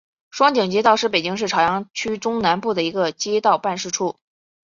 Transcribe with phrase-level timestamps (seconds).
[0.31, 4.15] 双井街道是北京市朝阳区中南部的一个街道办事处。